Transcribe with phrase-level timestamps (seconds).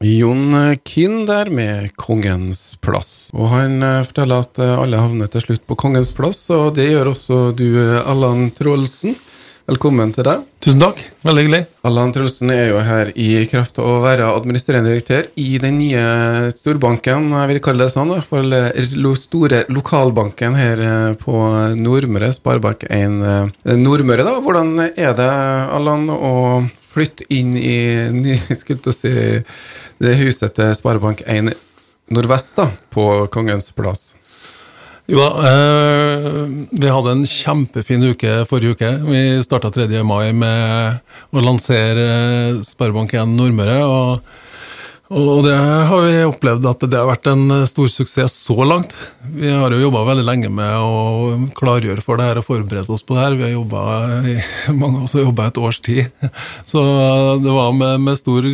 [0.00, 3.28] Jon Kinn der med Kongens plass.
[3.36, 6.86] Og han eh, forteller at eh, alle havner til slutt på Kongens plass, og det
[6.88, 7.66] gjør også du,
[8.08, 9.12] Allan Troelsen.
[9.68, 10.46] Velkommen til deg.
[10.64, 11.02] Tusen takk.
[11.22, 11.60] Veldig hyggelig.
[11.86, 16.48] Allan Troelsen er jo her i kraft av å være administrerende direktør i den nye
[16.56, 21.44] storbanken, jeg vil kalle det sånn, i hvert fall store lokalbanken her eh, på
[21.76, 24.24] Nordmøre, Sparebank1 eh, Nordmøre.
[24.26, 24.38] da.
[24.48, 25.30] Hvordan er det,
[25.76, 26.34] Allan, å
[26.90, 27.76] flytte inn i
[28.16, 29.14] ny- skulle jeg si,
[30.00, 31.52] det huset til Sparebank1
[32.10, 34.14] Nordvest, da, på Kongens plass?
[35.10, 36.28] Jo da, eh,
[36.70, 38.90] vi hadde en kjempefin uke forrige uke.
[39.08, 39.88] Vi starta 3.
[40.06, 41.00] mai med
[41.34, 43.80] å lansere eh, Sparebank1 Nordmøre.
[43.84, 44.22] og
[45.10, 48.92] og det har vi opplevd at det har vært en stor suksess så langt.
[49.34, 53.02] Vi har jo jobba veldig lenge med å klargjøre for det her og forberede oss
[53.02, 53.34] på det her.
[53.34, 54.36] Vi har jobbet i
[54.80, 56.28] mange også jobba et års tid.
[56.70, 56.84] Så
[57.42, 58.46] det var med, med stor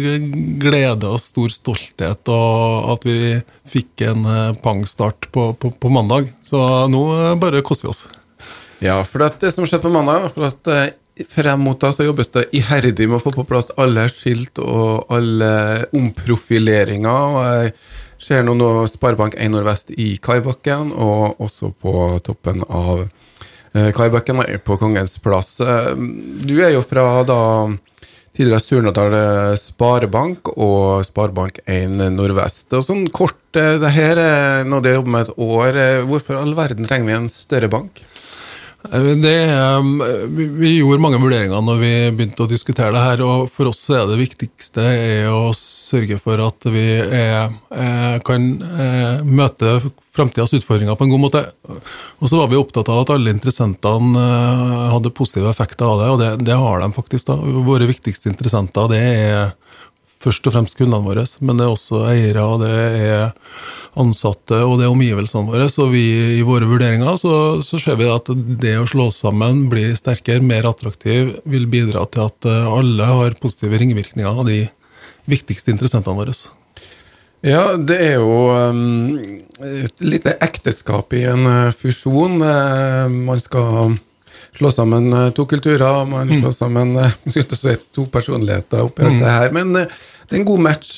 [0.65, 3.19] glede og stor stolthet og at vi
[3.69, 6.31] fikk en eh, pangstart på, på, på mandag.
[6.47, 8.07] Så nå eh, bare koser vi oss.
[8.81, 12.05] Ja, for at det som skjedde på mandag, for at eh, frem mot da så
[12.05, 17.09] jobbes det iherdig med å få på plass alle skilt og alle omprofileringer.
[17.09, 17.73] og Jeg
[18.27, 21.95] ser nå noe Sparebank1 Nordvest i Kaibakken, og også på
[22.27, 25.59] toppen av eh, Kaibakken på Kongens plass.
[25.61, 25.93] Eh,
[26.45, 27.41] Du er jo fra da
[28.37, 32.77] tidligere Surnadal eh, Sparebank og Sparebank1 Nordvest.
[32.77, 35.81] Og sånn kort, det her er noe de jobber med et år.
[36.11, 38.05] Hvorfor all verden trenger vi en større bank?
[39.23, 39.37] Det,
[39.79, 40.03] um,
[40.59, 44.07] vi, gjorde mange vurderinger når vi begynte å diskutere det her, og for oss er
[44.09, 45.51] det viktigste er å
[45.87, 49.79] sørge for at vi er, eh, kan eh, møte
[50.17, 51.43] framtidas utfordringer på en god måte.
[52.19, 56.09] Og så var vi opptatt av at alle interessentene eh, hadde positive effekter av det,
[56.11, 57.31] og det, det har de faktisk.
[57.31, 57.39] da.
[57.67, 59.55] Våre viktigste interessenter det er
[60.27, 62.73] først og fremst kundene våre, men det er også eiere, det
[63.07, 63.29] er
[63.97, 65.69] ansatte og det er omgivelsene våre.
[65.73, 66.05] Så vi,
[66.37, 68.29] i våre vurderinger så, så ser vi at
[68.61, 73.39] det å slå sammen, bli sterkere, mer attraktiv, vil bidra til at eh, alle har
[73.41, 74.65] positive ringvirkninger av de
[75.31, 76.37] viktigste interessentene våre.
[77.47, 79.19] Ja, det er jo um,
[79.63, 82.41] et lite ekteskap i en uh, fusjon.
[82.43, 83.97] Uh, man skal
[84.57, 86.95] slå sammen uh, to kulturer, man slår sammen
[87.27, 89.55] skulle til å si to personligheter oppi alt det her.
[89.57, 90.93] Men uh, det er en god match.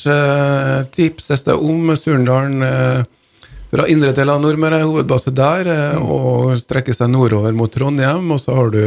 [0.95, 2.63] Tipses det om Surndalen
[3.69, 8.31] fra indre del av Nordmøre, hovedbase der, uh, og strekker seg nordover mot Trondheim.
[8.33, 8.81] Og så har du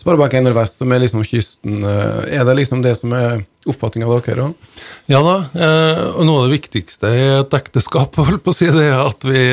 [0.00, 1.84] Sparebank1 Nordvest, som er liksom kysten.
[1.84, 4.70] Er det liksom det som er oppfatninga av dere òg?
[5.10, 8.68] Ja da, eh, og noe av det viktigste i et ekteskap holdt på å si,
[8.72, 9.44] det er at vi,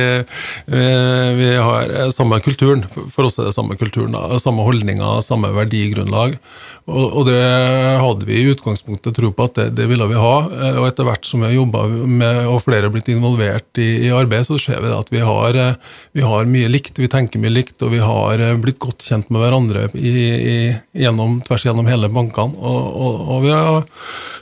[0.72, 0.84] vi,
[1.40, 2.86] vi har eh, samme kulturen.
[3.14, 6.38] For oss er det samme kulturen, samme holdninger, samme verdigrunnlag.
[6.92, 7.40] Og, og det
[8.02, 10.36] hadde vi i utgangspunktet tro på at det, det ville vi ha.
[10.50, 13.90] eh, Og etter hvert som vi har jobba med, og flere har blitt involvert i,
[14.08, 15.76] i arbeid, så ser vi at vi har, eh,
[16.18, 19.30] vi har mye likt, vi tenker mye likt, og vi har eh, blitt godt kjent
[19.32, 20.16] med hverandre i,
[20.56, 20.58] i,
[21.04, 22.58] gjennom, tvers gjennom hele bankene.
[22.58, 23.86] Og, og, og vi har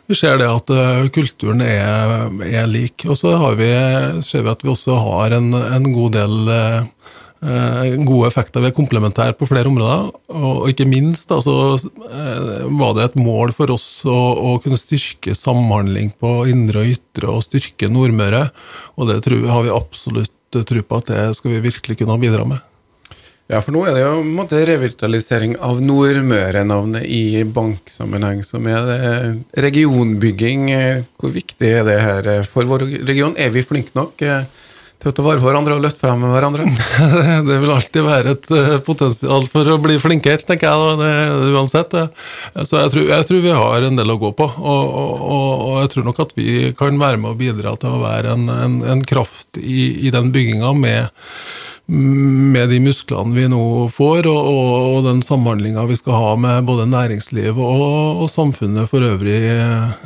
[0.09, 3.05] vi ser det at uh, kulturen er, er lik.
[3.05, 3.69] Og så vi,
[4.25, 6.79] ser vi at vi også har en, en god del uh,
[7.45, 8.63] uh, gode effekter.
[8.63, 10.09] Vi er komplementære på flere områder.
[10.33, 11.77] Og ikke minst da, så,
[12.79, 17.29] var det et mål for oss å, å, kunne styrke samhandling på indre og ytre,
[17.29, 18.47] og styrke Nordmøre.
[18.97, 20.33] Og det tror, har vi absolutt
[20.65, 22.65] tro på at det skal vi virkelig kunne bidra med.
[23.49, 28.83] Ja, for nå er det jo en måte revitalisering av Nordmøre-navnet i banksammenheng, som er
[28.85, 30.67] det regionbygging.
[31.17, 33.33] Hvor viktig er det her for vår region?
[33.41, 34.43] Er vi flinke nok eh,
[35.01, 36.67] til å ta vare på hverandre og løfte frem med hverandre?
[37.47, 40.99] Det vil alltid være et eh, potensial for å bli flinkere, tenker jeg.
[41.01, 41.15] Det,
[41.55, 41.95] uansett.
[42.61, 44.45] Så jeg tror, jeg tror, vi har en del å gå på.
[44.45, 48.03] Og, og, og, jeg tror nok at vi kan være med å bidra til å
[48.05, 51.09] være en, en, en kraft i, i den bygginga med
[51.89, 53.63] med de musklene vi nå
[53.93, 58.89] får, og, og, og den samhandlinga vi skal ha med både næringsliv og, og samfunnet
[58.91, 59.39] for øvrig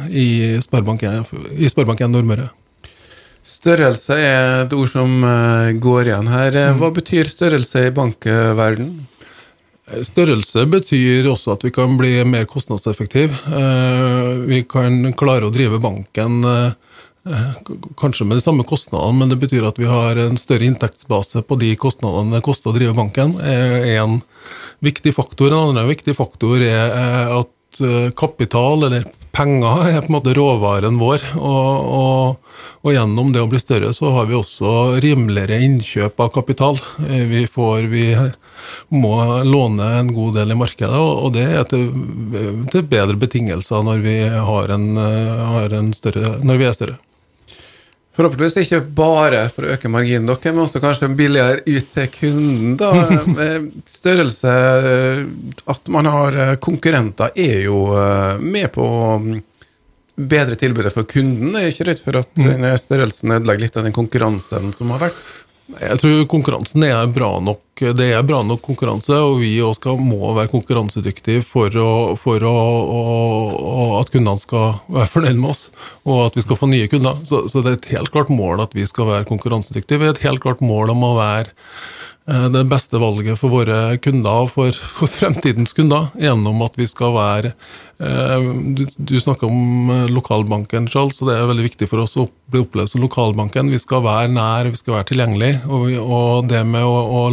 [0.10, 0.28] i
[0.64, 2.50] Sparebank1 Sparebank Nordmøre.
[3.44, 5.18] Størrelse er et ord som
[5.84, 6.60] går igjen her.
[6.80, 8.94] Hva betyr størrelse i bankverden?
[10.08, 13.36] Størrelse betyr også at vi kan bli mer kostnadseffektive.
[14.48, 16.40] Vi kan klare å drive banken
[18.00, 21.56] Kanskje med de samme kostnadene, men det betyr at vi har en større inntektsbase på
[21.62, 23.38] de kostnadene det koster å drive banken.
[23.40, 24.22] en
[24.84, 25.54] viktig faktor.
[25.54, 27.84] En annen viktig faktor er at
[28.16, 31.26] kapital, eller penger er på en måte råvaren vår.
[31.40, 36.34] Og, og, og, gjennom det å bli større, så har vi også rimeligere innkjøp av
[36.36, 36.80] kapital.
[37.08, 38.06] Eh, vi, får, vi
[38.94, 39.16] må
[39.48, 41.90] låne en god del i markedet, og, det er til,
[42.84, 47.00] bedre betingelser når vi, en, en større, når vi er større.
[48.14, 52.76] Forhåpentligvis ikke bare for å øke marginen deres, men også kanskje billigere ut til kunden.
[52.78, 52.92] da.
[54.00, 54.54] Størrelse
[55.74, 59.08] At man har konkurrenter, er jo eh, med på å
[60.14, 61.56] bedre tilbudet for kunden.
[61.58, 62.68] Jeg er ikke redd for at mm.
[62.78, 65.24] størrelsen ødelegger litt av den konkurransen som har vært.
[65.72, 67.62] Jeg tror konkurransen er bra nok.
[67.80, 72.52] Det er bra nok konkurranse, og vi også må være konkurransedyktige for, å, for å,
[72.52, 75.64] å, at kundene skal være fornøyd med oss,
[76.04, 77.24] og at vi skal få nye kunder.
[77.28, 80.04] Så, så, det er et helt klart mål at vi skal være konkurransedyktige.
[80.04, 81.56] Vi har et helt klart mål om å være
[82.26, 87.12] det beste valget for våre kunder og for, for, fremtidens kunder, gjennom at vi skal
[87.18, 87.50] være
[88.00, 88.46] eh,
[88.80, 92.30] Du, du snakker om eh, lokalbanken, Charles, og det er veldig viktig for oss å
[92.54, 93.74] bli opplevd som lokalbanken.
[93.74, 95.52] Vi skal være nær, vi skal være tilgjengelig.
[95.68, 97.26] Og, og det med å, å,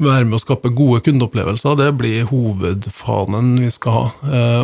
[0.00, 4.06] være med å skape gode kundeopplevelser, det blir hovedfanen vi skal ha.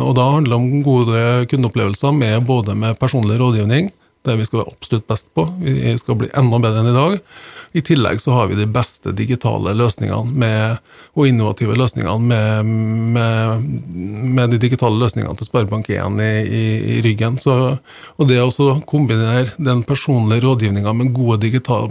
[0.01, 1.23] Og da handler det om gode
[1.53, 3.93] kundeopplevelser med både med personlig rådgivning,
[4.25, 5.45] det vi skal være absolutt best på.
[5.61, 7.21] Vi skal bli enda bedre enn i dag.
[7.71, 10.79] I tillegg så har vi de beste digitale løsningene med,
[11.13, 12.71] og innovative løsningene med,
[13.17, 13.67] med,
[14.39, 16.63] med, de digitale løsningene til Sparebank1 i, i,
[16.95, 17.37] i, ryggen.
[17.41, 17.55] Så,
[18.17, 21.21] og det å kombinere den personlige rådgivninga med,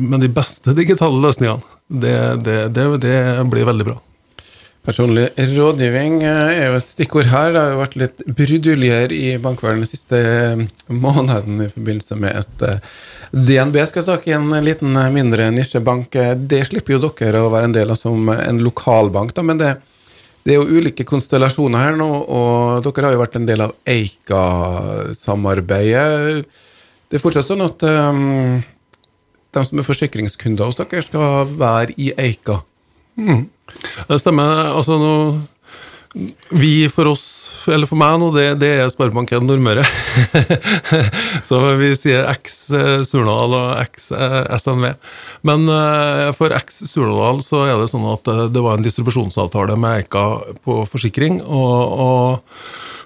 [0.03, 3.99] med de beste digitale løsningene, det, det, det, det blir veldig bra.
[4.89, 7.51] Personlig rådgivning eh, er jo et stikkord her.
[7.53, 10.17] Det har jo vært litt bruduljer i bankverdenen de siste
[10.89, 12.79] måneden månedene i forbindelse med et eh,
[13.33, 16.09] DNB skal snakke i en liten, mindre nisjebank.
[16.41, 19.71] Det slipper jo dere å være en del av som en lokalbank, da, men det,
[20.47, 23.73] det er jo ulike konstellasjoner her nå, og dere har jo vært en del av
[23.85, 26.45] Eika-samarbeidet.
[27.09, 28.57] Det er fortsatt sånn at um,
[29.53, 32.57] de som er forsikringskunder hos dere, skal være i Eika.
[33.21, 33.45] Mm.
[34.09, 34.73] Det stemmer.
[34.75, 35.15] Altså nå
[36.57, 37.27] Vi for oss,
[37.69, 39.85] eller for meg nå, det, det er Sparebanken Nordmøre.
[41.49, 44.89] så vi sier X eh, Surnadal og X eh, SNV.
[45.47, 50.01] Men eh, for X Surnadal så er det sånn at det var en distribusjonsavtale med
[50.01, 50.25] Eika
[50.65, 52.61] på forsikring, og, og,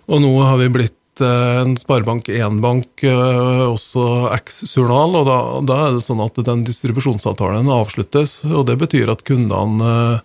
[0.07, 3.03] og nå har vi blitt en Sparebank 1-bank,
[3.69, 5.19] også X-Surnadal.
[5.21, 5.37] og da,
[5.69, 8.41] da, er det sånn at den distribusjonsavtalen avsluttes.
[8.49, 10.23] og Det betyr at kundene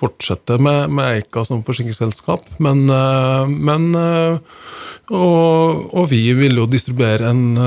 [0.00, 4.38] fortsette med, med, Eika som forsikringsselskap, men, eh, men eh,
[5.10, 7.58] og, og, vi vil jo distribuere en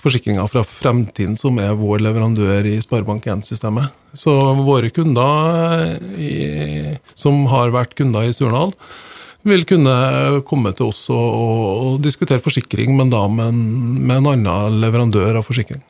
[0.00, 3.92] forsikringer fra Fremtiden, som er vår leverandør i Sparebank1-systemet.
[4.16, 4.32] Så
[4.64, 8.72] våre kunder i, som har vært kunder i Surnadal,
[9.44, 9.94] vil kunne
[10.48, 13.64] komme til oss og, og, diskutere forsikring, men da med en,
[14.00, 15.84] med en annen leverandør av forsikring.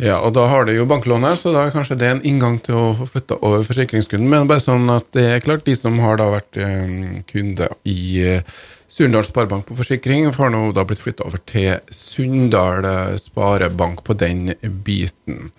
[0.00, 2.78] Ja, og da har du jo banklånet, så da er kanskje det en inngang til
[2.78, 4.30] å få flytta over forsikringskunden.
[4.32, 7.98] Men bare sånn at det er klart, de som har da vært um, kunde i
[8.38, 14.00] uh, Sunndal Sparebank på forsikring, har nå da blitt flytta over til Sunndal uh, Sparebank
[14.06, 14.54] på den
[14.88, 15.52] biten.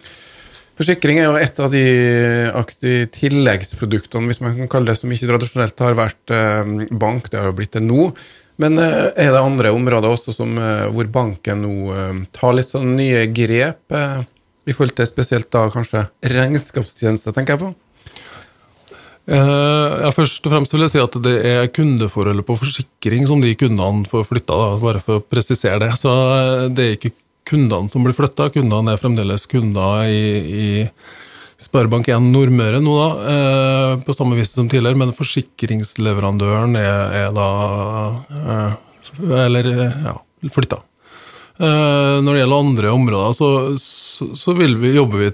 [0.82, 1.86] Forsikring er jo et av de
[2.58, 6.34] aktive tilleggsproduktene, hvis man kan kalle det, som ikke tradisjonelt har vært
[6.90, 7.28] bank.
[7.30, 8.08] Det har jo blitt det nå.
[8.62, 12.72] Men eh, er det andre områder også som, eh, hvor banken nå eh, tar litt
[12.72, 13.84] sånn nye grep,
[14.68, 17.72] i forhold til spesielt da kanskje regnskapstjenester, tenker jeg på?
[19.32, 23.54] Ja, først og fremst vil jeg si at det er kundeforholdet på forsikring som de
[23.56, 25.92] kundene får flytta, bare for å presisere det.
[26.02, 26.12] Så
[26.74, 27.14] det er ikke
[27.48, 30.70] kundene som blir flytta, kundene er fremdeles kunder i, i
[31.62, 37.50] Sparebank1 Nordmøre nå, da, eh, på samme vis som tidligere, men forsikringsleverandøren er, er da
[38.42, 38.80] eh,
[39.46, 39.70] Eller,
[40.08, 40.16] ja,
[40.50, 40.82] flytta.
[41.62, 45.32] Eh, når det gjelder andre områder, så, så, så vil vi, jobber vi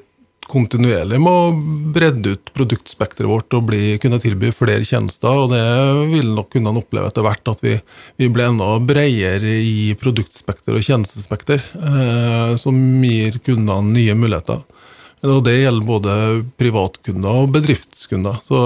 [0.47, 5.31] kontinuerlig med å bredde ut produktspekteret vårt og bli, kunne tilby flere tjenester.
[5.31, 5.63] og Det
[6.13, 7.75] vil nok kundene oppleve etter hvert, at vi,
[8.19, 14.63] vi blir enda bredere i produktspekter og tjenestespekter, eh, som gir kundene nye muligheter.
[15.27, 16.17] Og det gjelder både
[16.61, 18.37] privatkunder og bedriftskunder.
[18.45, 18.59] Så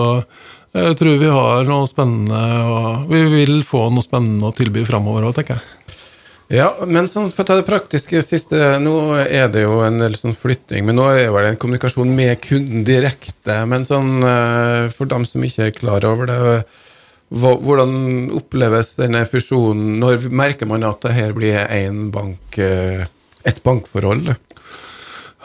[0.75, 5.29] jeg tror vi har noe spennende, og vi vil få noe spennende å tilby framover
[5.29, 5.80] òg, tenker jeg.
[6.51, 10.17] Ja, men sånn, for å ta det praktiske siste, nå er det jo en del
[10.19, 13.55] sånn flytting, men nå er det en kommunikasjon med kunden direkte.
[13.71, 16.65] Men sånn, eh, for dem som ikke er klar over det,
[17.31, 19.95] hvordan oppleves denne fusjonen?
[20.03, 21.55] Når merker man at det her blir
[22.11, 23.05] bank, eh,
[23.45, 24.35] et bankforhold?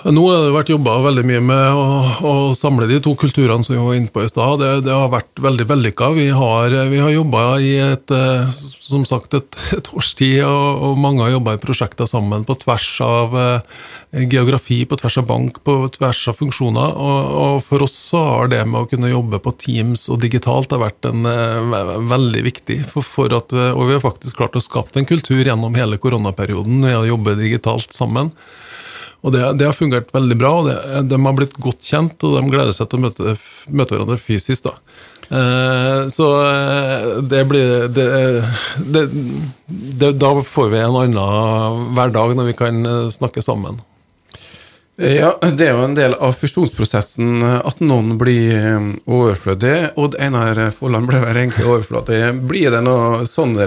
[0.05, 1.85] Nå har det vært jobba veldig mye med å,
[2.29, 4.61] å, samle de to kulturene som vi var inne på i stad.
[4.61, 6.11] Det, det, har vært veldig vellykka.
[6.19, 8.13] Vi har, vi har jobba i et,
[8.53, 12.59] som sagt, et, et års tid, og, og, mange har jobba i prosjekter sammen på
[12.61, 13.81] tvers av eh,
[14.35, 16.93] geografi, på tvers av bank, på tvers av funksjoner.
[16.93, 20.77] Og, og, for oss så har det med å kunne jobbe på Teams og digitalt
[20.77, 22.83] har vært en, uh, veldig viktig.
[22.93, 26.85] For, for at, og vi har faktisk klart å skape en kultur gjennom hele koronaperioden
[26.85, 28.35] ved å jobbe digitalt sammen.
[29.27, 30.79] Og det, det, har fungert veldig bra, og det,
[31.11, 33.37] de har blitt godt kjent, og de gleder seg til å møte,
[33.75, 34.69] møte hverandre fysisk.
[34.69, 34.77] da.
[35.27, 38.07] Eh, så eh, det blir det,
[39.67, 43.81] det, Da får vi en annen hverdag når vi kan eh, snakke sammen.
[44.97, 49.03] Ja, det er jo en del av fusjonsprosessen at noen blir overflødige.
[49.05, 49.75] overflødig.
[50.01, 52.21] Odd Einar Folland ble vel egentlig overflødig.
[52.49, 53.67] Blir det noen sånne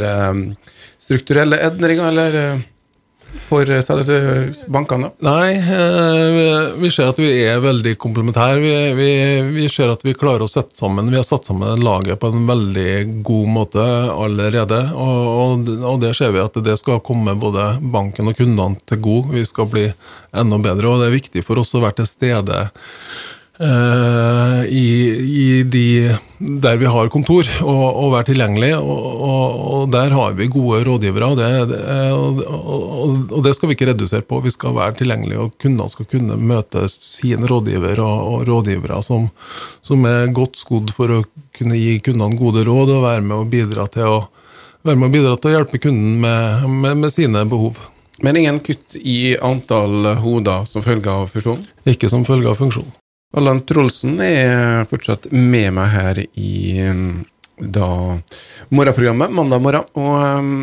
[0.98, 2.64] strukturelle endringer, eller?
[3.50, 5.10] For eh, bankene?
[5.26, 8.60] Nei, eh, vi ser at vi er veldig komplementære.
[8.62, 9.10] Vi, vi,
[9.56, 12.46] vi, ser at vi klarer å sette sammen Vi har satt sammen laget på en
[12.50, 14.82] veldig god måte allerede.
[14.94, 19.02] Og, og, og det ser vi at det skal komme både banken og kundene til
[19.06, 19.34] god.
[19.34, 19.88] Vi skal bli
[20.30, 22.64] enda bedre, og det er viktig for oss å være til stede
[23.60, 24.86] Uh, i,
[25.20, 28.70] i, de der vi har kontor, og, og være tilgjengelig.
[28.78, 31.82] Og, og, og, der har vi gode rådgivere, og det, det,
[32.48, 34.40] og, det skal vi ikke redusere på.
[34.46, 39.28] Vi skal være tilgjengelige, og kundene skal kunne møte sine rådgiver og, rådgivere som,
[39.84, 41.20] som, er godt skodd for å
[41.58, 44.22] kunne gi kundene gode råd og være med å bidra til å,
[44.88, 47.84] være med å, bidra til å hjelpe kunden med, med, med sine behov.
[48.24, 51.68] Men ingen kutt i antall hoder som følge av fusjonen?
[51.88, 52.88] Ikke som følge av funksjon.
[53.38, 56.54] Allan Trolsen er fortsatt med meg her i
[56.90, 57.04] um,
[57.60, 57.90] da
[58.74, 59.86] morgenprogrammet, mandag morgen.
[60.00, 60.54] Og um,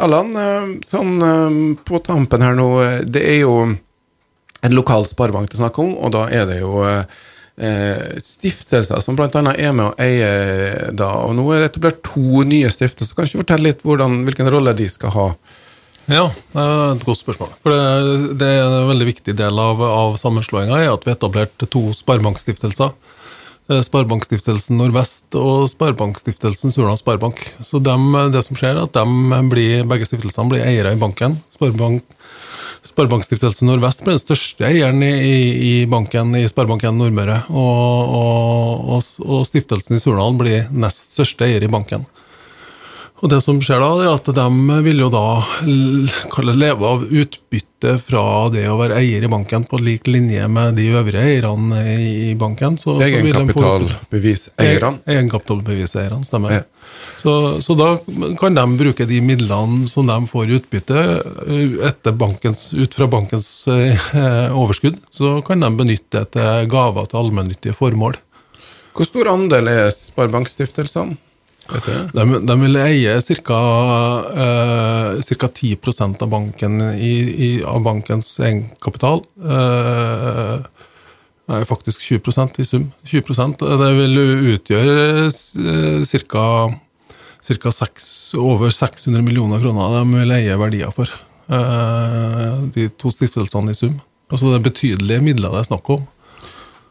[0.00, 2.70] Allan, um, sånn på tampen her nå,
[3.04, 6.80] det er jo en lokal sparebank det er snakk om, og da er det jo
[6.86, 9.28] eh, stiftelser som bl.a.
[9.52, 11.12] er med og eier da.
[11.26, 13.14] Og nå er det etablert to nye stiftelser.
[13.16, 15.28] Kan du fortelle litt hvordan, hvilken rolle de skal ha?
[16.06, 17.50] Ja, det er et godt spørsmål.
[17.64, 21.66] For det, det er en veldig viktig del av, av sammenslåinga er at vi etablerte
[21.70, 22.94] to sparebankstiftelser.
[23.66, 27.40] Eh, Sparebankstiftelsen Nordvest og Sparebankstiftelsen Surnadal Sparebank.
[27.66, 31.34] Så dem, det som skjer, er at blir, begge stiftelsene blir eiere i banken.
[31.54, 32.04] Sparebank,
[32.86, 37.40] Sparebankstiftelsen Nordvest blir den største eieren i, i banken i Sparebank1 Nordmøre.
[37.50, 42.06] Og, og, og, og, stiftelsen i Surnadal blir nest største eier i banken.
[43.24, 44.44] Og det som skjer da, er at de
[44.84, 45.40] vil jo da
[46.52, 50.92] leve av utbytte fra det å være eier i banken på lik linje med de
[50.92, 52.76] øvrige eierne i banken.
[52.76, 55.00] Egenkapitalbeviseierne?
[55.08, 56.50] Egenkapitalbeviseierne, stemmer.
[56.58, 56.62] Ja.
[57.16, 57.96] Så, så, da
[58.36, 61.22] kan de bruke de midlene som de får i utbytte
[61.88, 67.20] etter bankens, ut fra bankens eh, overskudd, så kan de benytte det til gaver til
[67.22, 68.14] allmennyttige formål.
[68.96, 71.16] Hvor stor andel er sparebankstiftelsene?
[72.14, 73.60] De, de vil eie ca.
[74.44, 75.76] Eh, 10
[76.22, 77.12] av, banken i,
[77.48, 79.24] i, av bankens egenkapital.
[79.42, 80.56] Eh,
[81.50, 82.90] nei, faktisk 20% i sum.
[83.06, 84.22] 20% Det vil
[84.54, 86.48] utgjøre eh, ca.
[88.36, 91.10] over 600 millioner kroner de vil eie verdier for.
[91.46, 93.98] Eh, de to stiftelsene i sum.
[94.30, 96.06] Altså Det er betydelige midler det er snakk om.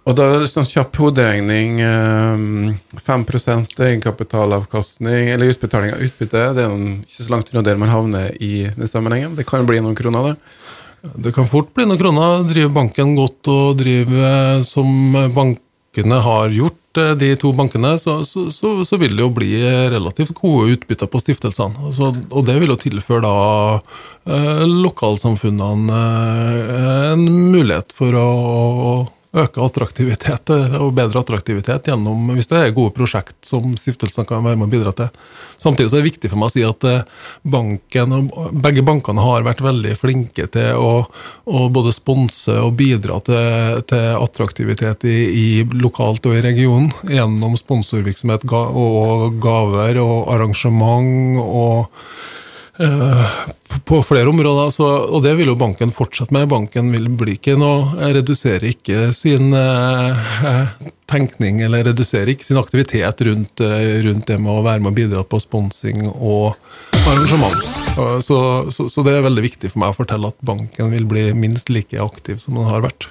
[0.06, 1.80] Og da er det sånn kjapp hoderegning.
[1.82, 6.44] 5 eh, egenkapitalavkastning, eller utbetaling av utbytte.
[6.54, 9.34] Det er ikke så langt unna der man havner i den sammenhengen.
[9.38, 10.62] Det kan bli noen kroner, det.
[11.26, 12.46] Det kan fort bli noen kroner.
[12.46, 14.88] Driver banken godt og driver som
[15.34, 19.58] bankene har gjort, eh, de to bankene, så, så, så, så vil det jo bli
[19.90, 21.82] relativt gode utbytter på stiftelsene.
[21.90, 23.36] Altså, og det vil jo tilføre da
[24.30, 26.06] eh, lokalsamfunnene
[26.62, 27.26] eh, en
[27.58, 28.30] mulighet for å
[29.36, 34.60] øke attraktivitet og bedre attraktivitet gjennom hvis det er gode prosjekt som stiftelsene kan være
[34.60, 35.10] med å bidra til.
[35.62, 37.08] Samtidig så er det viktig for meg å si at eh,
[37.56, 38.30] banken,
[38.66, 40.92] begge bankene har vært veldig flinke til å,
[41.46, 45.48] å både sponse og bidra til, til attraktivitet i, i,
[45.82, 52.45] lokalt og i regionen gjennom sponsorvirksomhet og gaver og arrangement og Eh,
[53.86, 56.50] på flere områder, så, og det vil jo banken fortsette med.
[56.52, 60.76] Banken vil bli ikke noe, reduserer ikke sin eh,
[61.12, 65.00] tenkning eller reduserer ikke sin aktivitet rundt, eh, rundt, det med å være med og
[65.00, 66.56] bidra på sponsing og
[67.06, 67.62] arrangement.
[68.26, 68.40] Så,
[68.74, 71.72] så, så, det er veldig viktig for meg å fortelle at banken vil bli minst
[71.72, 73.10] like aktiv som den har vært.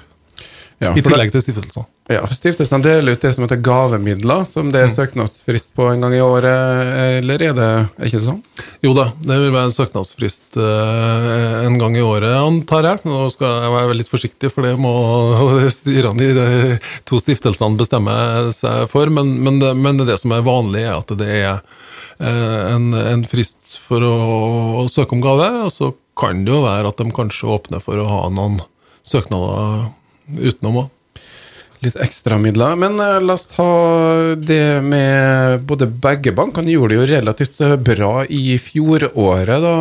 [0.85, 1.87] Ja, I tillegg til stiftelsene.
[2.05, 4.93] Ja, for Stiftelsene deler ut det som heter gavemidler, som det er mm.
[4.93, 8.43] søknadsfrist på en gang i året, eller er det er ikke det sånn?
[8.85, 13.01] Jo da, det vil være en søknadsfrist eh, en gang i året, antar jeg.
[13.09, 14.93] Nå skal jeg være litt forsiktig, for det må
[15.79, 16.77] styrene i de
[17.09, 18.13] to stiftelsene bestemme
[18.53, 19.09] seg for.
[19.09, 23.25] Men, men, det, men det som er vanlig, er at det er eh, en, en
[23.25, 24.15] frist for å,
[24.83, 25.49] å, søke om gave.
[25.65, 28.61] Og så kan det jo være at de kanskje åpner for å ha noen
[29.05, 29.89] søknader
[30.29, 30.91] utenom òg
[31.85, 32.77] litt ekstramidler.
[32.79, 33.69] Men uh, la oss ta
[34.39, 36.73] det med både begge bankene.
[36.73, 39.75] Gjorde det jo relativt eh, bra i fjoråret, da.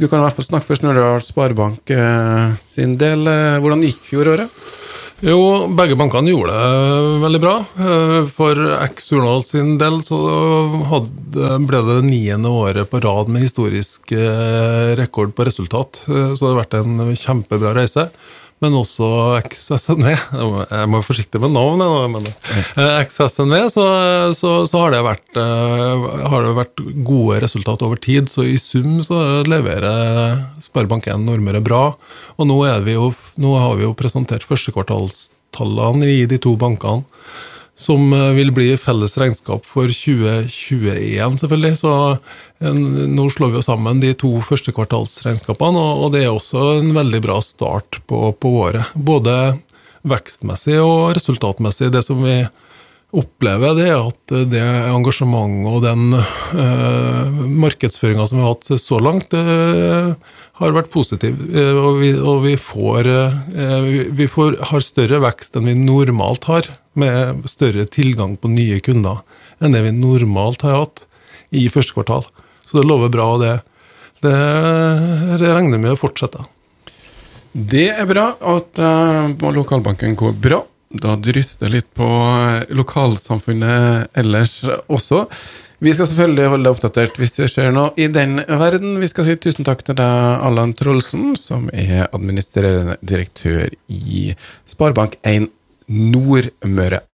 [0.00, 3.26] Du kan i hvert fall snakke for Snørdal Sparebank uh, sin del.
[3.60, 4.60] Hvordan gikk fjoråret?
[5.20, 7.56] Jo, begge bankene gjorde det veldig bra.
[8.32, 10.16] For X Journal sin del så
[10.88, 14.14] hadde, ble det det niende året på rad med historisk
[14.96, 16.00] rekord på resultat.
[16.06, 18.08] Så det har vært en kjempebra reise
[18.60, 19.08] men også
[19.40, 20.06] XSNV.
[20.10, 23.84] Jeg må være forsiktig med navn, men eh, XSNV, så,
[24.36, 28.28] så, så har, det vært, eh, har, det vært, gode resultat over tid.
[28.32, 31.84] Så i sum så leverer Sparebank1 Nordmøre bra.
[32.36, 32.60] Og nå,
[33.40, 37.06] nå har vi jo presentert førstekvartalstallene i de to bankene
[37.80, 41.78] som eh, vil bli felles regnskap for 2021, selvfølgelig.
[41.80, 41.92] Så
[42.60, 42.80] en,
[43.16, 46.92] nå slår vi jo sammen de to første kvartalsregnskapene, og, og det er også en
[46.96, 48.92] veldig bra start på, på, året.
[48.94, 49.36] Både
[50.08, 51.90] vekstmessig og resultatmessig.
[51.94, 52.42] Det som vi
[53.16, 59.00] opplever, det er at det engasjementet og den eh, markedsføringa som vi har hatt så
[59.02, 60.12] langt, eh,
[60.60, 61.40] har vært positiv.
[61.50, 66.46] Eh, og vi, og vi får, eh, vi får, har større vekst enn vi normalt
[66.50, 69.24] har med større tilgang på nye kunder
[69.60, 71.04] enn det vi normalt har hatt
[71.50, 72.24] i første kvartal.
[72.62, 73.56] Så det lover bra, og det,
[74.22, 74.36] det,
[75.42, 76.46] det regner med å fortsette.
[77.50, 80.60] Det er bra at uh, lokalbanken går bra.
[80.90, 84.56] Da dryster litt på eh, lokalsamfunnet ellers
[84.90, 85.26] også.
[85.80, 88.98] Vi skal selvfølgelig holde deg oppdatert hvis det skjer noe i den verden.
[89.00, 94.34] Vi skal si tusen takk til deg, Allan Trolsen, som er administrerende direktør i
[94.68, 95.46] Sparebank1
[95.90, 97.00] Nordmøre.